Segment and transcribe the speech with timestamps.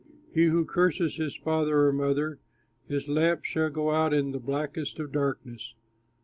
[0.33, 2.39] He who curses his father or mother,
[2.87, 5.75] His lamp shall go out in the blackest of darkness.